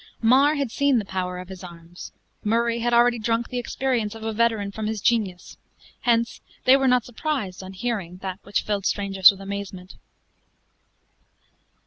[0.23, 2.11] Mar had seen the power of his arms;
[2.43, 5.57] Murray had already drunk the experience of a veteran from his genius;
[5.99, 9.97] hence they were not surprised on hearing that which filled strangers with amazement.